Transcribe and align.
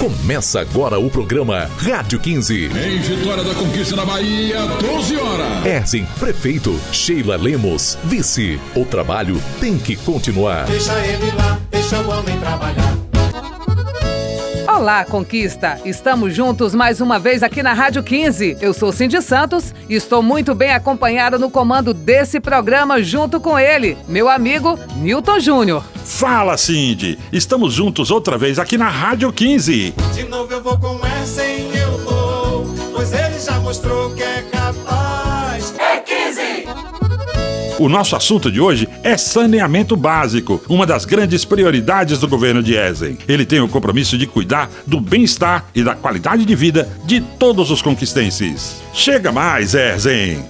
Começa 0.00 0.62
agora 0.62 0.98
o 0.98 1.10
programa 1.10 1.68
Rádio 1.76 2.18
15. 2.18 2.70
Em 2.74 2.98
Vitória 3.00 3.44
da 3.44 3.54
Conquista 3.54 3.94
na 3.94 4.06
Bahia, 4.06 4.60
12 4.80 5.16
horas. 5.18 5.66
Erzen, 5.66 6.06
prefeito. 6.18 6.80
Sheila 6.90 7.36
Lemos, 7.36 7.98
vice. 8.04 8.58
O 8.74 8.86
trabalho 8.86 9.38
tem 9.60 9.76
que 9.76 9.96
continuar. 9.96 10.64
Deixa 10.64 10.98
ele 11.06 11.30
lá, 11.32 11.60
deixa 11.70 12.00
o 12.00 12.08
homem 12.08 12.34
trabalhar. 12.38 12.96
Olá, 14.74 15.04
Conquista! 15.04 15.78
Estamos 15.84 16.34
juntos 16.34 16.74
mais 16.74 17.02
uma 17.02 17.18
vez 17.18 17.42
aqui 17.42 17.62
na 17.62 17.74
Rádio 17.74 18.02
15. 18.02 18.56
Eu 18.58 18.72
sou 18.72 18.92
Cindy 18.92 19.20
Santos 19.20 19.74
e 19.86 19.96
estou 19.96 20.22
muito 20.22 20.54
bem 20.54 20.72
acompanhada 20.72 21.38
no 21.38 21.50
comando 21.50 21.92
desse 21.92 22.40
programa 22.40 23.02
junto 23.02 23.38
com 23.38 23.58
ele, 23.58 23.98
meu 24.08 24.30
amigo 24.30 24.78
Newton 24.96 25.40
Júnior. 25.40 25.84
Fala, 26.04 26.56
Cindy! 26.56 27.18
Estamos 27.32 27.74
juntos 27.74 28.10
outra 28.10 28.36
vez 28.36 28.58
aqui 28.58 28.76
na 28.76 28.88
Rádio 28.88 29.32
15. 29.32 29.94
De 30.14 30.24
novo 30.24 30.52
eu 30.52 30.62
vou 30.62 30.76
com 30.78 30.98
essa 31.06 31.44
em 31.44 31.74
eu 31.76 31.98
vou, 31.98 32.66
pois 32.92 33.12
ele 33.12 33.38
já 33.38 33.58
mostrou 33.60 34.10
que 34.14 34.22
é 34.22 34.42
capaz. 34.50 35.74
É 35.78 35.98
15! 35.98 36.40
O 37.78 37.88
nosso 37.88 38.14
assunto 38.16 38.50
de 38.50 38.60
hoje 38.60 38.88
é 39.02 39.16
saneamento 39.16 39.96
básico, 39.96 40.60
uma 40.68 40.84
das 40.84 41.04
grandes 41.04 41.44
prioridades 41.44 42.18
do 42.18 42.28
governo 42.28 42.62
de 42.62 42.74
Ezen. 42.74 43.16
Ele 43.26 43.46
tem 43.46 43.60
o 43.60 43.68
compromisso 43.68 44.18
de 44.18 44.26
cuidar 44.26 44.70
do 44.86 45.00
bem-estar 45.00 45.66
e 45.74 45.82
da 45.82 45.94
qualidade 45.94 46.44
de 46.44 46.54
vida 46.54 46.88
de 47.04 47.20
todos 47.20 47.70
os 47.70 47.80
conquistenses. 47.80 48.82
Chega 48.92 49.32
mais, 49.32 49.74
Ezen! 49.74 50.46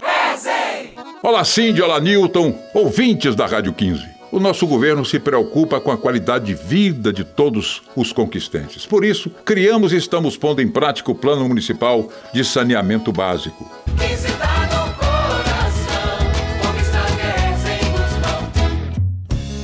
Olá, 1.22 1.44
Cindy, 1.44 1.82
olá, 1.82 2.00
Newton, 2.00 2.58
ouvintes 2.74 3.36
da 3.36 3.46
Rádio 3.46 3.74
15. 3.74 4.19
O 4.32 4.38
nosso 4.38 4.64
governo 4.64 5.04
se 5.04 5.18
preocupa 5.18 5.80
com 5.80 5.90
a 5.90 5.98
qualidade 5.98 6.44
de 6.44 6.54
vida 6.54 7.12
de 7.12 7.24
todos 7.24 7.82
os 7.96 8.12
conquistenses. 8.12 8.86
Por 8.86 9.04
isso, 9.04 9.28
criamos 9.44 9.92
e 9.92 9.96
estamos 9.96 10.36
pondo 10.36 10.62
em 10.62 10.68
prática 10.68 11.10
o 11.10 11.16
Plano 11.16 11.48
Municipal 11.48 12.08
de 12.32 12.44
Saneamento 12.44 13.10
Básico. 13.10 13.68
15 13.98 14.28
no 14.28 14.94
coração, 14.94 16.16
conquista 16.62 16.98
quer 17.16 17.56
sem 17.58 17.90
Guzmão. 17.90 18.48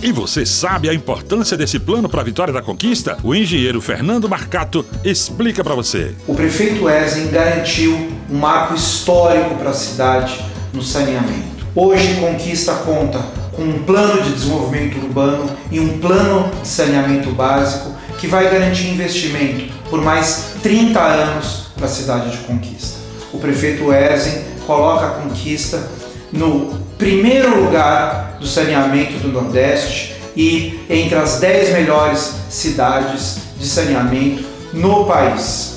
E 0.03 0.11
você 0.11 0.45
sabe 0.45 0.89
a 0.89 0.95
importância 0.95 1.57
desse 1.57 1.79
plano 1.79 2.09
para 2.09 2.23
a 2.23 2.25
vitória 2.25 2.53
da 2.53 2.61
conquista? 2.61 3.17
O 3.23 3.37
engenheiro 3.37 3.81
Fernando 3.81 4.29
Marcato 4.29 4.85
explica 5.05 5.63
para 5.63 5.77
você. 5.77 6.13
O 6.27 6.35
prefeito 6.35 6.91
Ezen 6.91 7.29
garantiu 7.29 7.95
um 8.29 8.37
marco 8.37 8.75
histórico 8.75 9.55
para 9.55 9.71
a 9.71 9.75
cidade 9.75 10.45
no 10.75 10.83
saneamento. 10.83 11.65
Hoje, 11.73 12.17
Conquista 12.17 12.75
conta 12.75 13.46
com 13.57 13.63
um 13.63 13.83
plano 13.85 14.23
de 14.23 14.35
desenvolvimento 14.35 14.99
urbano 14.99 15.51
e 15.71 15.81
um 15.81 15.99
plano 15.99 16.51
de 16.63 16.69
saneamento 16.69 17.31
básico 17.31 17.91
que 18.19 18.27
vai 18.27 18.51
garantir 18.51 18.89
investimento 18.89 19.73
por 19.89 20.03
mais 20.03 20.53
30 20.63 21.01
anos 21.01 21.69
para 21.75 21.87
a 21.87 21.89
cidade 21.89 22.31
de 22.31 22.39
Conquista. 22.45 22.99
O 23.33 23.39
prefeito 23.39 23.93
Ezen 23.93 24.45
coloca 24.67 25.07
a 25.07 25.11
Conquista 25.11 25.89
no 26.33 26.79
primeiro 26.99 27.65
lugar 27.65 28.37
do 28.39 28.47
saneamento 28.47 29.19
do 29.19 29.29
Nordeste 29.29 30.17
e 30.37 30.81
entre 30.91 31.17
as 31.17 31.41
10 31.41 31.73
melhores 31.73 32.35
cidades 32.51 33.39
de 33.59 33.67
saneamento 33.67 34.45
no 34.73 35.07
país. 35.07 35.76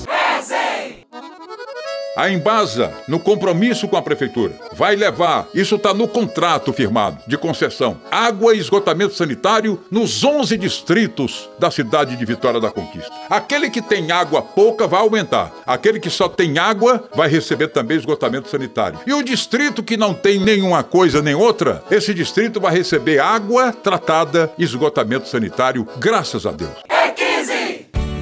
A 2.20 2.30
Embasa, 2.30 2.92
no 3.08 3.18
compromisso 3.18 3.88
com 3.88 3.96
a 3.96 4.02
prefeitura, 4.02 4.52
vai 4.74 4.94
levar, 4.94 5.48
isso 5.54 5.76
está 5.76 5.94
no 5.94 6.06
contrato 6.06 6.74
firmado 6.74 7.18
de 7.26 7.38
concessão, 7.38 7.96
água 8.12 8.54
e 8.54 8.60
esgotamento 8.60 9.14
sanitário 9.14 9.80
nos 9.90 10.22
11 10.22 10.58
distritos 10.58 11.50
da 11.58 11.72
cidade 11.72 12.18
de 12.18 12.26
Vitória 12.26 12.60
da 12.60 12.72
Conquista. 12.72 13.10
Aquele 13.30 13.70
que 13.70 13.82
tem 13.82 14.12
água 14.12 14.42
pouca 14.42 14.86
vai 14.86 15.00
aumentar. 15.00 15.54
Aquele 15.66 15.98
que 15.98 16.10
só 16.10 16.28
tem 16.28 16.60
água 16.60 17.06
vai 17.16 17.30
receber 17.30 17.70
também 17.70 17.96
esgotamento 17.96 18.50
sanitário. 18.50 19.00
E 19.08 19.14
o 19.14 19.24
distrito 19.24 19.82
que 19.82 19.96
não 19.96 20.14
tem 20.14 20.42
nenhuma 20.42 20.84
coisa 20.84 21.22
nem 21.22 21.36
outra, 21.36 21.82
esse 21.90 22.14
distrito 22.14 22.60
vai 22.60 22.74
receber 22.74 23.20
água 23.20 23.72
tratada 23.72 24.52
esgotamento 24.58 25.30
sanitário, 25.30 25.88
graças 25.98 26.46
a 26.46 26.52
Deus. 26.52 26.89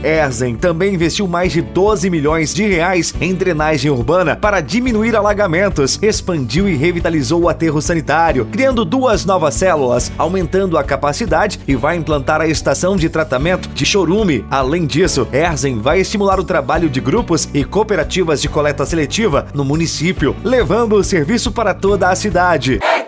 Erzen 0.03 0.55
também 0.55 0.93
investiu 0.93 1.27
mais 1.27 1.51
de 1.51 1.61
12 1.61 2.09
milhões 2.09 2.53
de 2.53 2.65
reais 2.65 3.13
em 3.19 3.33
drenagem 3.33 3.91
urbana 3.91 4.35
para 4.35 4.61
diminuir 4.61 5.15
alagamentos, 5.15 5.99
expandiu 6.01 6.67
e 6.67 6.75
revitalizou 6.75 7.43
o 7.43 7.49
aterro 7.49 7.81
sanitário, 7.81 8.45
criando 8.51 8.85
duas 8.85 9.25
novas 9.25 9.55
células, 9.55 10.11
aumentando 10.17 10.77
a 10.77 10.83
capacidade 10.83 11.59
e 11.67 11.75
vai 11.75 11.95
implantar 11.95 12.41
a 12.41 12.47
estação 12.47 12.95
de 12.95 13.09
tratamento 13.09 13.69
de 13.69 13.85
chorume. 13.85 14.45
Além 14.49 14.85
disso, 14.85 15.27
Erzen 15.31 15.79
vai 15.79 15.99
estimular 15.99 16.39
o 16.39 16.43
trabalho 16.43 16.89
de 16.89 16.99
grupos 16.99 17.49
e 17.53 17.63
cooperativas 17.63 18.41
de 18.41 18.49
coleta 18.49 18.85
seletiva 18.85 19.47
no 19.53 19.65
município, 19.65 20.35
levando 20.43 20.95
o 20.95 21.03
serviço 21.03 21.51
para 21.51 21.73
toda 21.73 22.09
a 22.09 22.15
cidade. 22.15 22.79
15, 22.79 23.06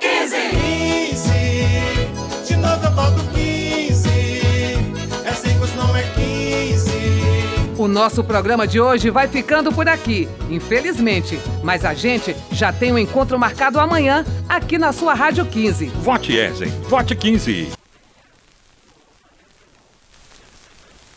nosso 7.89 8.23
programa 8.23 8.65
de 8.65 8.79
hoje 8.79 9.09
vai 9.09 9.27
ficando 9.27 9.73
por 9.73 9.89
aqui, 9.89 10.29
infelizmente. 10.49 11.37
Mas 11.63 11.83
a 11.83 11.93
gente 11.93 12.35
já 12.51 12.71
tem 12.71 12.93
um 12.93 12.97
encontro 12.97 13.37
marcado 13.37 13.79
amanhã 13.79 14.23
aqui 14.47 14.77
na 14.77 14.93
sua 14.93 15.13
Rádio 15.13 15.45
15. 15.45 15.87
Vote 15.87 16.37
Ezen, 16.37 16.69
vote 16.87 17.15
15. 17.15 17.79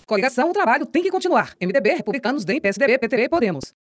Coligação, 0.07 0.51
o 0.51 0.53
trabalho 0.53 0.85
tem 0.85 1.03
que 1.03 1.11
continuar. 1.11 1.55
MDB, 1.61 1.95
Republicanos, 1.95 2.45
DEM, 2.45 2.61
PSDB, 2.61 2.99
PTB 2.99 3.25
e 3.25 3.29
Podemos. 3.29 3.65